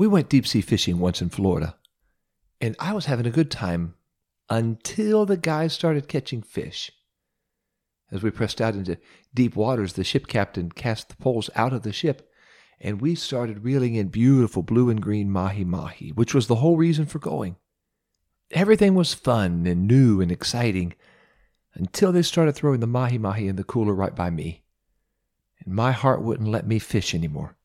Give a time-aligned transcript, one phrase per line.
[0.00, 1.76] We went deep sea fishing once in Florida,
[2.58, 3.96] and I was having a good time
[4.48, 6.90] until the guys started catching fish.
[8.10, 8.96] As we pressed out into
[9.34, 12.32] deep waters, the ship captain cast the poles out of the ship,
[12.80, 16.78] and we started reeling in beautiful blue and green mahi mahi, which was the whole
[16.78, 17.56] reason for going.
[18.52, 20.94] Everything was fun and new and exciting
[21.74, 24.64] until they started throwing the mahi mahi in the cooler right by me,
[25.62, 27.58] and my heart wouldn't let me fish anymore.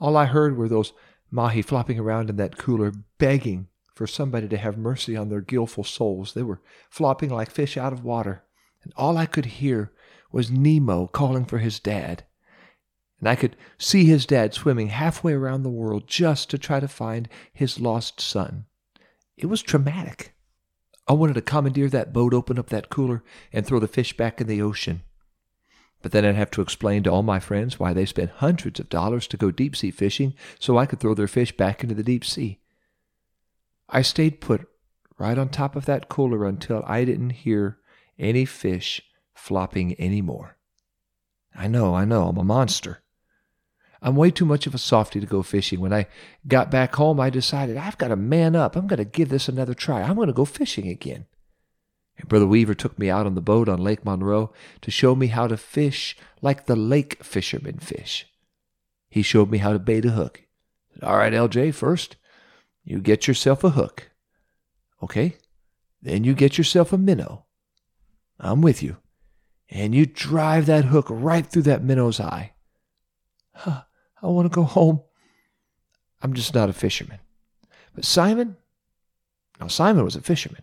[0.00, 0.92] All I heard were those
[1.30, 5.84] mahi flopping around in that cooler, begging for somebody to have mercy on their guileful
[5.84, 6.34] souls.
[6.34, 8.44] They were flopping like fish out of water
[8.82, 9.92] and all I could hear
[10.32, 12.24] was Nemo calling for his dad.
[13.18, 16.88] And I could see his dad swimming halfway around the world just to try to
[16.88, 18.66] find his lost son.
[19.36, 20.34] It was traumatic.
[21.06, 24.40] I wanted to commandeer that boat, open up that cooler, and throw the fish back
[24.40, 25.02] in the ocean.
[26.00, 28.88] But then I'd have to explain to all my friends why they spent hundreds of
[28.88, 32.04] dollars to go deep sea fishing so I could throw their fish back into the
[32.04, 32.60] deep sea.
[33.88, 34.68] I stayed put
[35.18, 37.78] right on top of that cooler until I didn't hear
[38.18, 39.02] any fish
[39.34, 40.56] flopping anymore.
[41.54, 43.02] I know, I know, I'm a monster.
[44.00, 45.80] I'm way too much of a softy to go fishing.
[45.80, 46.06] When I
[46.46, 48.76] got back home, I decided I've got to man up.
[48.76, 50.02] I'm going to give this another try.
[50.02, 51.26] I'm going to go fishing again.
[52.18, 54.52] And Brother Weaver took me out on the boat on Lake Monroe
[54.82, 58.26] to show me how to fish like the lake fishermen fish.
[59.08, 60.42] He showed me how to bait a hook.
[61.02, 62.16] All right, LJ, first,
[62.84, 64.10] you get yourself a hook.
[65.02, 65.36] Okay?
[66.02, 67.46] Then you get yourself a minnow.
[68.38, 68.98] I'm with you.
[69.70, 72.52] And you drive that hook right through that minnow's eye.
[73.54, 73.82] Huh,
[74.22, 75.02] I want to go home.
[76.22, 77.18] I'm just not a fisherman.
[77.94, 78.56] But Simon,
[79.60, 80.62] now Simon was a fisherman.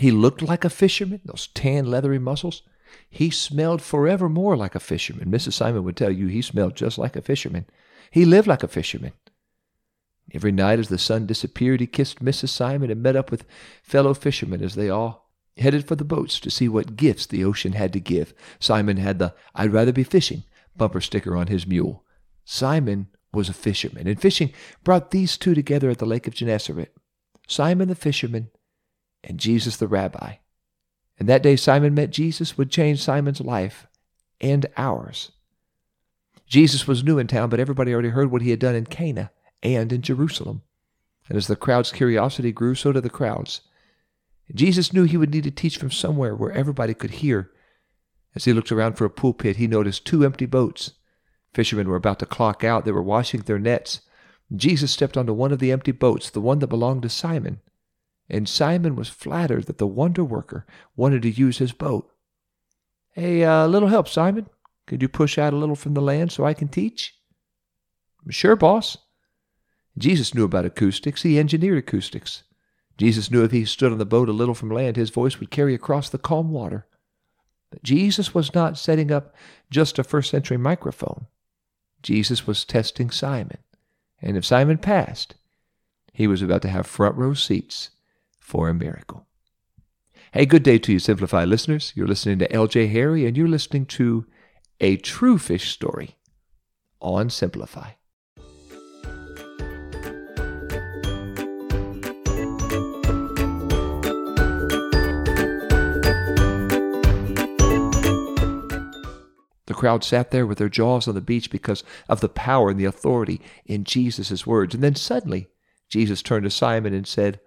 [0.00, 2.62] He looked like a fisherman, those tan, leathery muscles.
[3.10, 5.30] He smelled forevermore like a fisherman.
[5.30, 5.52] Mrs.
[5.52, 7.66] Simon would tell you he smelled just like a fisherman.
[8.10, 9.12] He lived like a fisherman.
[10.32, 12.48] Every night as the sun disappeared, he kissed Mrs.
[12.48, 13.44] Simon and met up with
[13.82, 17.72] fellow fishermen as they all headed for the boats to see what gifts the ocean
[17.72, 18.32] had to give.
[18.58, 20.44] Simon had the I'd rather be fishing
[20.74, 22.06] bumper sticker on his mule.
[22.46, 26.96] Simon was a fisherman, and fishing brought these two together at the Lake of Gennesaret
[27.46, 28.48] Simon the fisherman
[29.24, 30.34] and Jesus the rabbi.
[31.18, 33.86] And that day Simon met Jesus would change Simon's life
[34.40, 35.32] and ours.
[36.46, 39.30] Jesus was new in town, but everybody already heard what he had done in Cana
[39.62, 40.62] and in Jerusalem.
[41.28, 43.60] And as the crowd's curiosity grew, so did the crowds.
[44.52, 47.52] Jesus knew he would need to teach from somewhere where everybody could hear.
[48.34, 50.92] As he looked around for a pulpit, he noticed two empty boats.
[51.54, 52.84] Fishermen were about to clock out.
[52.84, 54.00] They were washing their nets.
[54.54, 57.60] Jesus stepped onto one of the empty boats, the one that belonged to Simon.
[58.30, 60.64] And Simon was flattered that the wonder worker
[60.94, 62.08] wanted to use his boat.
[63.10, 64.48] Hey, a uh, little help, Simon.
[64.86, 67.16] Could you push out a little from the land so I can teach?
[68.28, 68.98] Sure, boss.
[69.98, 71.22] Jesus knew about acoustics.
[71.22, 72.44] He engineered acoustics.
[72.96, 75.50] Jesus knew if he stood on the boat a little from land, his voice would
[75.50, 76.86] carry across the calm water.
[77.70, 79.34] But Jesus was not setting up
[79.70, 81.26] just a first century microphone.
[82.02, 83.58] Jesus was testing Simon.
[84.22, 85.34] And if Simon passed,
[86.12, 87.90] he was about to have front row seats
[88.50, 89.28] for a miracle.
[90.32, 91.92] Hey, good day to you, Simplify listeners.
[91.94, 94.26] You're listening to LJ Harry, and you're listening to
[94.80, 96.16] a true fish story
[97.00, 97.92] on Simplify.
[109.66, 112.80] The crowd sat there with their jaws on the beach because of the power and
[112.80, 114.74] the authority in Jesus' words.
[114.74, 115.50] And then suddenly,
[115.88, 117.38] Jesus turned to Simon and said,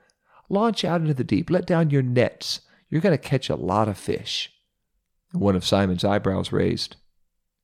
[0.49, 2.61] Launch out into the deep, let down your nets.
[2.89, 4.51] You're going to catch a lot of fish.
[5.31, 6.95] One of Simon's eyebrows raised.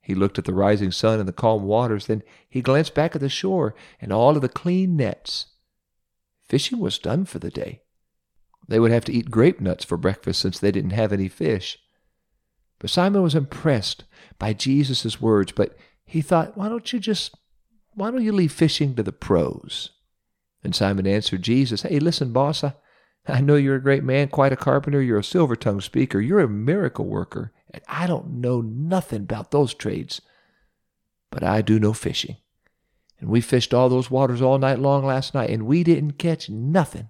[0.01, 3.22] He looked at the rising sun and the calm waters, then he glanced back at
[3.22, 5.47] the shore and all of the clean nets.
[6.47, 7.84] Fishing was done for the day.
[8.68, 11.78] They would have to eat grape nuts for breakfast since they didn't have any fish.
[12.79, 14.06] But Simon was impressed
[14.39, 17.35] by Jesus' words, but he thought, why don't you just,
[17.94, 19.91] why don't you leave fishing to the pros?
[20.63, 22.73] And Simon answered Jesus, hey, listen, boss, I,
[23.27, 26.39] I know you're a great man, quite a carpenter, you're a silver tongued speaker, you're
[26.39, 30.21] a miracle worker, and I don't know nothing about those trades,
[31.31, 32.38] but I do know fishing.
[33.19, 36.50] And we fished all those waters all night long last night, and we didn't catch
[36.50, 37.09] nothing.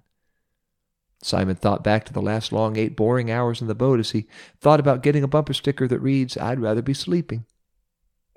[1.22, 4.28] Simon thought back to the last long eight boring hours in the boat as he
[4.60, 7.46] thought about getting a bumper sticker that reads, I'd rather be sleeping.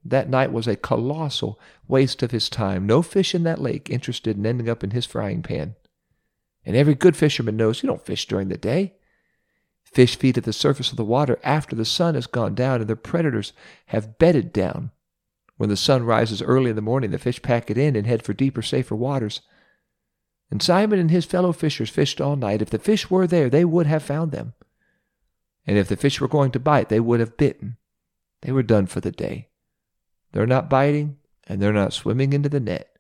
[0.05, 2.87] That night was a colossal waste of his time.
[2.87, 5.77] No fish in that lake interested in ending up in his frying pan.
[6.65, 8.95] And every good fisherman knows you don't fish during the day.
[9.85, 12.89] Fish feed at the surface of the water after the sun has gone down and
[12.89, 13.53] their predators
[13.87, 14.91] have bedded down.
[15.57, 18.23] When the sun rises early in the morning, the fish pack it in and head
[18.23, 19.43] for deeper, safer waters.
[20.51, 22.63] And Simon and his fellow fishers fished all night.
[22.63, 24.55] If the fish were there, they would have found them.
[25.67, 27.77] And if the fish were going to bite, they would have bitten.
[28.41, 29.51] They were done for the day.
[30.33, 32.97] They're not biting, and they're not swimming into the net.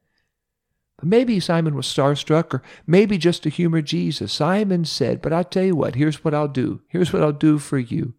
[0.99, 4.33] But maybe Simon was starstruck, or maybe just to humor Jesus.
[4.33, 6.83] Simon said, But I'll tell you what, here's what I'll do.
[6.89, 8.15] Here's what I'll do for you.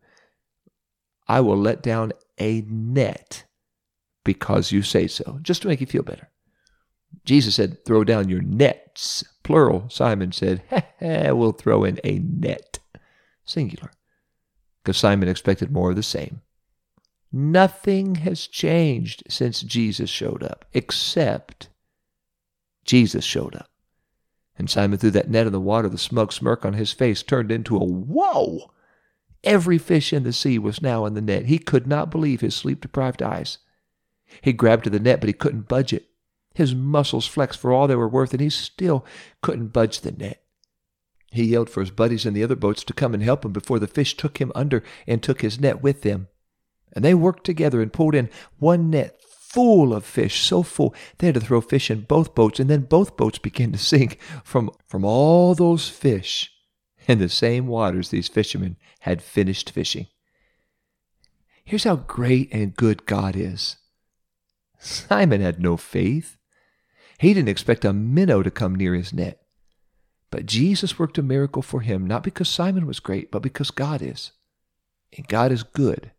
[1.27, 3.45] I will let down a net
[4.23, 6.29] because you say so, just to make you feel better.
[7.25, 9.89] Jesus said, Throw down your nets, plural.
[9.89, 10.63] Simon said,
[11.01, 12.79] We'll throw in a net,
[13.45, 13.91] singular,
[14.83, 16.41] because Simon expected more of the same.
[17.35, 21.69] Nothing has changed since Jesus showed up, except
[22.85, 23.71] Jesus showed up.
[24.55, 25.89] And Simon threw that net in the water.
[25.89, 28.71] The smug smirk on his face turned into a whoa.
[29.43, 31.47] Every fish in the sea was now in the net.
[31.47, 33.57] He could not believe his sleep deprived eyes.
[34.41, 36.09] He grabbed to the net, but he couldn't budge it.
[36.53, 39.05] His muscles flexed for all they were worth, and he still
[39.41, 40.43] couldn't budge the net.
[41.31, 43.79] He yelled for his buddies in the other boats to come and help him before
[43.79, 46.27] the fish took him under and took his net with them.
[46.93, 48.29] And they worked together and pulled in
[48.59, 49.19] one net
[49.53, 52.81] full of fish, so full they had to throw fish in both boats, and then
[52.81, 56.51] both boats began to sink from, from all those fish
[57.07, 60.07] in the same waters these fishermen had finished fishing.
[61.65, 63.77] Here's how great and good God is.
[64.79, 66.37] Simon had no faith.
[67.19, 69.39] He didn't expect a minnow to come near his net.
[70.29, 74.01] But Jesus worked a miracle for him, not because Simon was great, but because God
[74.01, 74.31] is.
[75.15, 76.11] And God is good.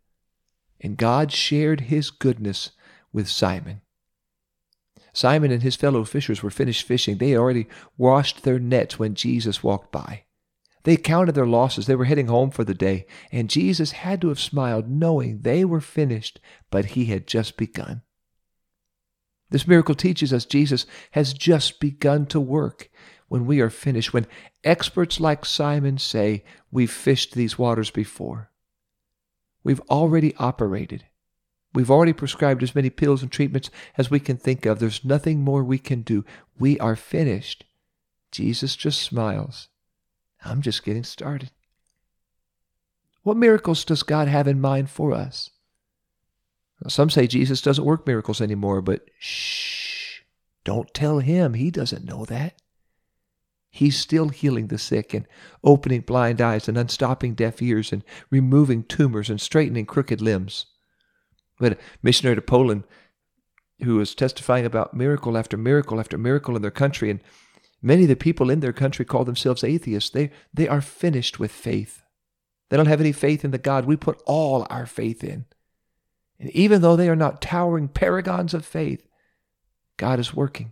[0.81, 2.71] And God shared his goodness
[3.11, 3.81] with Simon.
[5.13, 7.17] Simon and his fellow fishers were finished fishing.
[7.17, 7.67] They had already
[7.97, 10.23] washed their nets when Jesus walked by.
[10.83, 11.87] They counted their losses.
[11.87, 13.07] They were heading home for the day.
[13.31, 16.39] And Jesus had to have smiled, knowing they were finished,
[16.69, 18.03] but he had just begun.
[19.49, 22.89] This miracle teaches us Jesus has just begun to work
[23.27, 24.27] when we are finished, when
[24.63, 28.51] experts like Simon say, We've fished these waters before.
[29.65, 31.05] We've already operated.
[31.73, 34.77] We've already prescribed as many pills and treatments as we can think of.
[34.77, 36.23] There's nothing more we can do.
[36.59, 37.65] We are finished.
[38.31, 39.67] Jesus just smiles.
[40.45, 41.49] I'm just getting started.
[43.23, 45.49] What miracles does God have in mind for us?
[46.87, 50.21] Some say Jesus doesn't work miracles anymore, but shh,
[50.63, 51.55] don't tell him.
[51.55, 52.61] He doesn't know that.
[53.75, 55.27] He's still healing the sick and
[55.61, 60.67] opening blind eyes and unstopping deaf ears and removing tumors and straightening crooked limbs.
[61.59, 62.85] Had a missionary to Poland
[63.83, 67.19] who was testifying about miracle after miracle after miracle in their country, and
[67.81, 70.09] many of the people in their country call themselves atheists.
[70.09, 72.01] They, they are finished with faith.
[72.69, 75.47] They don't have any faith in the God we put all our faith in.
[76.39, 79.05] And even though they are not towering paragons of faith,
[79.97, 80.71] God is working.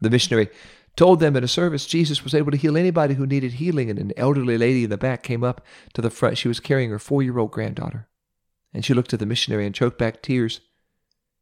[0.00, 0.48] The missionary
[0.96, 3.98] told them in a service Jesus was able to heal anybody who needed healing, and
[3.98, 5.64] an elderly lady in the back came up
[5.94, 6.38] to the front.
[6.38, 8.08] She was carrying her four year old granddaughter.
[8.72, 10.60] And she looked at the missionary and choked back tears.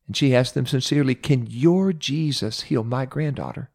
[0.06, 3.70] And she asked them sincerely, Can your Jesus heal my granddaughter?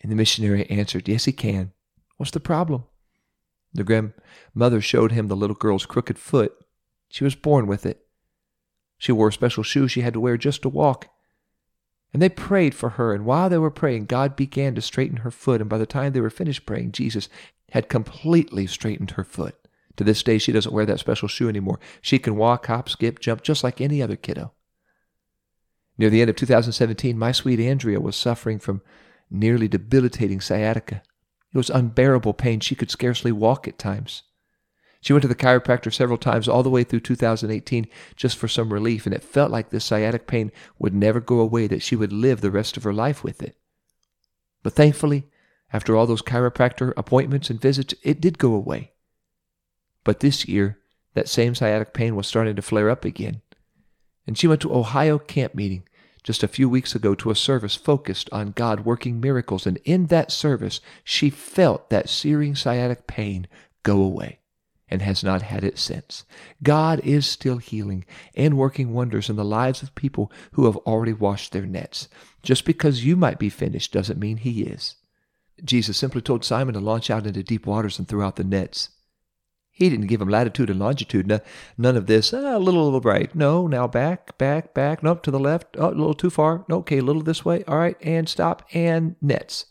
[0.00, 1.72] And the missionary answered, Yes, he can.
[2.16, 2.84] What's the problem?
[3.72, 6.54] The grandmother showed him the little girl's crooked foot.
[7.08, 8.06] She was born with it.
[8.98, 11.08] She wore a special shoes she had to wear just to walk.
[12.14, 15.32] And they prayed for her, and while they were praying, God began to straighten her
[15.32, 17.28] foot, and by the time they were finished praying, Jesus
[17.72, 19.56] had completely straightened her foot.
[19.96, 21.80] To this day, she doesn't wear that special shoe anymore.
[22.00, 24.52] She can walk, hop, skip, jump just like any other kiddo.
[25.98, 28.80] Near the end of 2017, my sweet Andrea was suffering from
[29.28, 31.02] nearly debilitating sciatica.
[31.52, 32.60] It was unbearable pain.
[32.60, 34.22] She could scarcely walk at times.
[35.04, 38.72] She went to the chiropractor several times all the way through 2018 just for some
[38.72, 42.10] relief, and it felt like this sciatic pain would never go away, that she would
[42.10, 43.54] live the rest of her life with it.
[44.62, 45.28] But thankfully,
[45.74, 48.92] after all those chiropractor appointments and visits, it did go away.
[50.04, 50.78] But this year,
[51.12, 53.42] that same sciatic pain was starting to flare up again.
[54.26, 55.86] And she went to Ohio camp meeting
[56.22, 59.66] just a few weeks ago to a service focused on God working miracles.
[59.66, 63.46] And in that service, she felt that searing sciatic pain
[63.82, 64.38] go away
[64.88, 66.24] and has not had it since.
[66.62, 71.12] God is still healing and working wonders in the lives of people who have already
[71.12, 72.08] washed their nets.
[72.42, 74.96] Just because you might be finished doesn't mean He is.
[75.64, 78.90] Jesus simply told Simon to launch out into deep waters and throw out the nets.
[79.70, 81.26] He didn't give him latitude and longitude.
[81.26, 81.40] No,
[81.76, 82.32] none of this.
[82.32, 83.34] Ah, a little, little right.
[83.34, 85.02] No, now back, back, back.
[85.02, 85.76] Nope, to the left.
[85.76, 86.64] Oh, a little too far.
[86.68, 87.64] No, okay, a little this way.
[87.64, 89.66] All right, and stop and nets.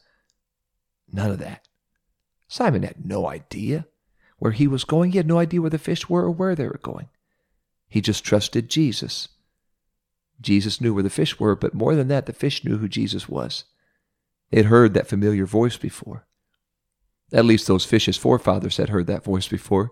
[1.10, 1.66] None of that.
[2.50, 3.88] Simon had no idea
[4.44, 5.12] where he was going.
[5.12, 7.08] He had no idea where the fish were or where they were going.
[7.88, 9.30] He just trusted Jesus.
[10.42, 13.30] Jesus knew where the fish were, but more than that, the fish knew who Jesus
[13.30, 13.64] was.
[14.52, 16.28] They had heard that familiar voice before.
[17.32, 19.92] At least those fish's forefathers had heard that voice before.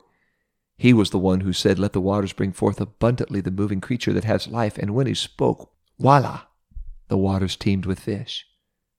[0.77, 4.11] He was the one who said, Let the waters bring forth abundantly the moving creature
[4.11, 4.77] that has life.
[4.77, 6.41] And when he spoke, voila,
[7.07, 8.45] the waters teemed with fish.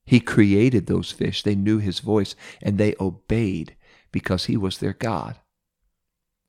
[0.07, 1.43] He created those fish.
[1.43, 3.77] They knew his voice and they obeyed
[4.13, 5.37] because he was their God.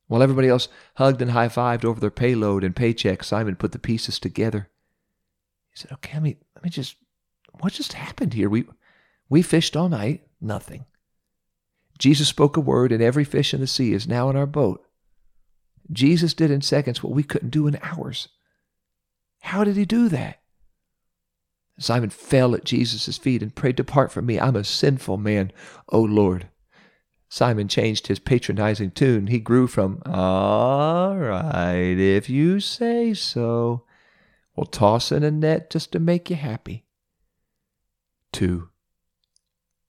[0.06, 3.78] While everybody else hugged and high fived over their payload and paycheck, Simon put the
[3.78, 4.68] pieces together.
[5.70, 6.96] He said, Okay, let me, let me just,
[7.60, 8.50] what just happened here?
[8.50, 8.64] We,
[9.28, 10.84] we fished all night, nothing.
[11.98, 14.84] Jesus spoke a word, and every fish in the sea is now in our boat.
[15.90, 18.28] Jesus did in seconds what we couldn't do in hours.
[19.40, 20.40] How did he do that?
[21.78, 25.52] Simon fell at Jesus' feet and prayed, Depart from me, I'm a sinful man,
[25.88, 26.48] O Lord.
[27.34, 29.26] Simon changed his patronizing tune.
[29.26, 33.82] He grew from, All right, if you say so,
[34.54, 36.84] we'll toss in a net just to make you happy,
[38.34, 38.68] to,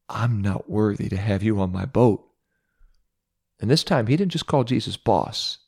[0.10, 2.28] I'm not worthy to have you on my boat.
[3.62, 5.60] And this time he didn't just call Jesus boss,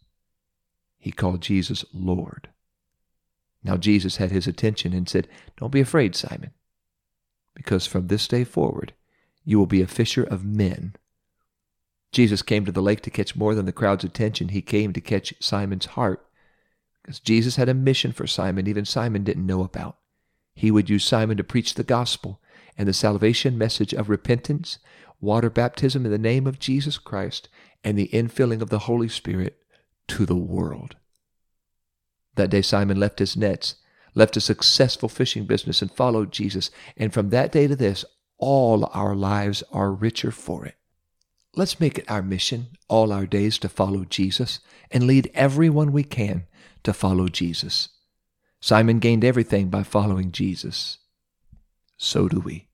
[0.98, 2.50] he called Jesus Lord.
[3.63, 6.55] Now Jesus had his attention and said, Don't be afraid, Simon,
[7.53, 8.93] because from this day forward
[9.46, 10.96] you will be a fisher of men.
[12.12, 14.50] Jesus came to the lake to catch more than the crowd's attention.
[14.50, 16.26] He came to catch Simon's heart.
[17.02, 19.98] Because Jesus had a mission for Simon, even Simon didn't know about.
[20.54, 22.42] He would use Simon to preach the gospel
[22.78, 24.80] and the salvation message of repentance,
[25.22, 27.50] water baptism in the name of Jesus Christ,
[27.84, 29.58] and the infilling of the Holy Spirit
[30.08, 30.96] to the world.
[32.36, 33.76] That day, Simon left his nets,
[34.16, 36.72] left a successful fishing business, and followed Jesus.
[36.96, 38.04] And from that day to this,
[38.38, 40.76] all our lives are richer for it.
[41.58, 44.60] Let's make it our mission all our days to follow Jesus
[44.92, 46.46] and lead everyone we can
[46.84, 47.90] to follow Jesus.
[48.62, 51.00] Simon gained everything by following Jesus.
[51.98, 52.68] So do we.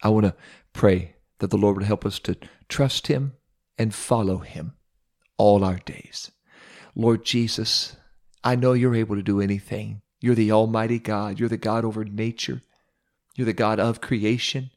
[0.00, 0.36] I want to
[0.72, 2.36] pray that the Lord would help us to
[2.68, 3.32] trust Him
[3.76, 4.74] and follow Him
[5.36, 6.30] all our days.
[6.94, 7.96] Lord Jesus,
[8.44, 10.02] I know you're able to do anything.
[10.20, 11.40] You're the Almighty God.
[11.40, 12.62] You're the God over nature.
[13.34, 14.70] You're the God of creation.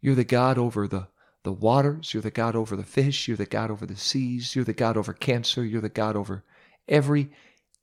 [0.00, 1.08] You're the God over the,
[1.42, 2.12] the waters.
[2.12, 3.28] You're the God over the fish.
[3.28, 4.54] You're the God over the seas.
[4.54, 5.64] You're the God over cancer.
[5.64, 6.44] You're the God over
[6.88, 7.30] every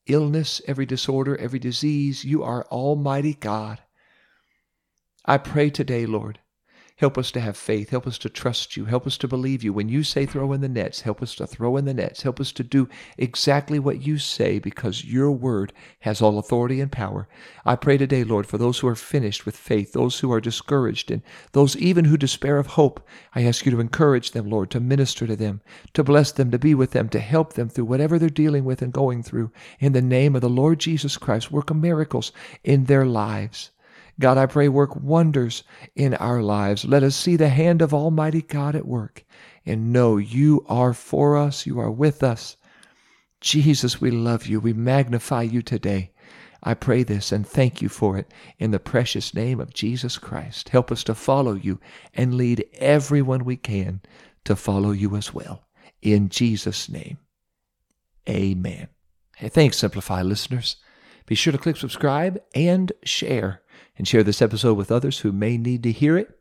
[0.06, 2.24] illness, every disorder, every disease.
[2.24, 3.82] You are Almighty God.
[5.26, 6.40] I pray today, Lord,
[6.98, 7.92] Help us to have faith.
[7.92, 8.86] Help us to trust you.
[8.86, 9.72] Help us to believe you.
[9.72, 12.24] When you say throw in the nets, help us to throw in the nets.
[12.24, 12.90] Help us to do
[13.20, 17.30] exactly what you say because your word has all authority and power.
[17.64, 21.12] I pray today, Lord, for those who are finished with faith, those who are discouraged,
[21.12, 23.08] and those even who despair of hope.
[23.36, 25.62] I ask you to encourage them, Lord, to minister to them,
[25.94, 28.82] to bless them, to be with them, to help them through whatever they're dealing with
[28.82, 29.52] and going through.
[29.80, 32.32] In the name of the Lord Jesus Christ, work miracles
[32.64, 33.70] in their lives.
[34.20, 35.64] God, I pray, work wonders
[35.96, 36.86] in our lives.
[36.86, 39.24] Let us see the hand of Almighty God at work
[39.66, 42.58] and know you are for us, you are with us.
[43.42, 44.60] Jesus, we love you.
[44.60, 46.12] We magnify you today.
[46.64, 50.70] I pray this and thank you for it in the precious name of Jesus Christ.
[50.70, 51.80] Help us to follow you
[52.14, 54.02] and lead everyone we can
[54.46, 55.68] to follow you as well.
[56.02, 57.20] In Jesus' name,
[58.28, 58.88] amen.
[59.36, 60.78] Hey, thanks, Simplify listeners.
[61.28, 63.62] Be sure to click subscribe and share
[63.98, 66.40] and share this episode with others who may need to hear it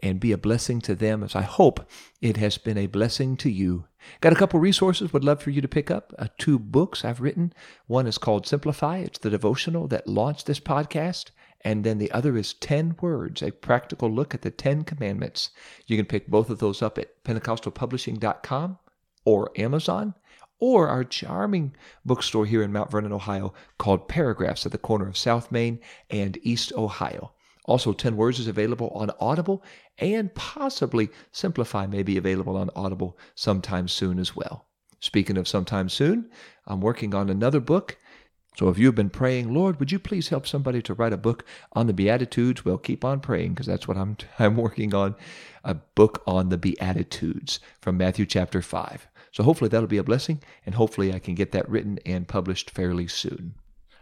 [0.00, 1.88] and be a blessing to them as I hope
[2.20, 3.84] it has been a blessing to you.
[4.20, 6.12] Got a couple resources would love for you to pick up.
[6.18, 7.52] Uh, two books I've written.
[7.86, 8.98] One is called Simplify.
[8.98, 11.30] It's the devotional that launched this podcast.
[11.62, 15.50] And then the other is 10 Words, a practical look at the 10 commandments.
[15.86, 18.78] You can pick both of those up at pentecostalpublishing.com
[19.24, 20.14] or Amazon
[20.58, 25.16] or our charming bookstore here in Mount Vernon, Ohio, called Paragraphs at the corner of
[25.16, 27.32] South Main and East Ohio.
[27.66, 29.62] Also, 10 Words is available on Audible,
[29.98, 34.66] and possibly Simplify may be available on Audible sometime soon as well.
[35.00, 36.30] Speaking of sometime soon,
[36.66, 37.98] I'm working on another book.
[38.56, 41.44] So if you've been praying, Lord, would you please help somebody to write a book
[41.74, 42.64] on the Beatitudes?
[42.64, 45.14] Well, keep on praying because that's what I'm, I'm working on
[45.62, 49.08] a book on the Beatitudes from Matthew chapter 5.
[49.36, 52.70] So hopefully that'll be a blessing, and hopefully I can get that written and published
[52.70, 53.52] fairly soon.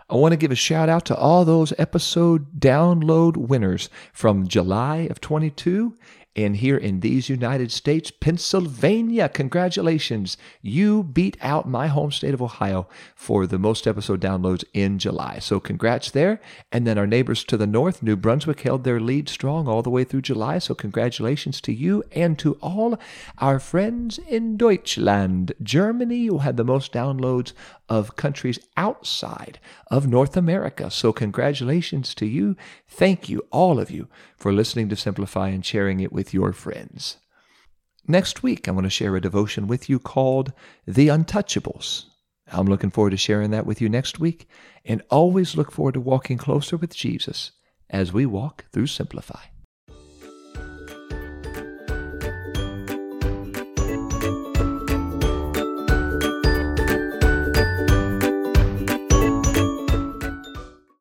[0.09, 5.09] I want to give a shout out to all those episode download winners from July
[5.11, 5.97] of 22
[6.37, 10.37] And here in these United States, Pennsylvania, congratulations.
[10.61, 15.39] You beat out my home state of Ohio for the most episode downloads in July.
[15.39, 16.41] So congrats there.
[16.73, 19.91] And then our neighbors to the north, New Brunswick, held their lead strong all the
[19.91, 20.59] way through July.
[20.59, 22.99] So congratulations to you and to all
[23.39, 25.53] our friends in Deutschland.
[25.63, 27.53] Germany, who had the most downloads
[27.89, 30.91] of countries outside of North America.
[30.91, 32.57] So congratulations to you.
[32.89, 37.19] Thank you, all of you, for listening to Simplify and sharing it with your friends.
[38.07, 40.53] Next week, I want to share a devotion with you called
[40.87, 42.05] The Untouchables.
[42.53, 44.49] I'm looking forward to sharing that with you next week,
[44.85, 47.53] and always look forward to walking closer with Jesus
[47.91, 49.54] as we walk through Simplify.